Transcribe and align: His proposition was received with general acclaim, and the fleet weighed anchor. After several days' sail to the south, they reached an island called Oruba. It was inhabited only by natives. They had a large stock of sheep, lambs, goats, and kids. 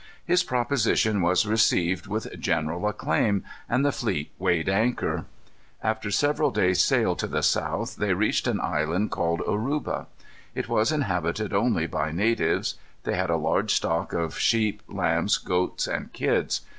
His 0.25 0.41
proposition 0.43 1.21
was 1.21 1.45
received 1.45 2.07
with 2.07 2.27
general 2.39 2.87
acclaim, 2.87 3.43
and 3.69 3.85
the 3.85 3.91
fleet 3.91 4.31
weighed 4.39 4.67
anchor. 4.67 5.25
After 5.83 6.09
several 6.09 6.49
days' 6.49 6.83
sail 6.83 7.15
to 7.17 7.27
the 7.27 7.43
south, 7.43 7.97
they 7.97 8.15
reached 8.15 8.47
an 8.47 8.59
island 8.59 9.11
called 9.11 9.41
Oruba. 9.45 10.07
It 10.55 10.67
was 10.67 10.91
inhabited 10.91 11.53
only 11.53 11.85
by 11.85 12.11
natives. 12.11 12.79
They 13.03 13.13
had 13.13 13.29
a 13.29 13.37
large 13.37 13.75
stock 13.75 14.11
of 14.11 14.39
sheep, 14.39 14.81
lambs, 14.87 15.37
goats, 15.37 15.85
and 15.85 16.11
kids. 16.11 16.61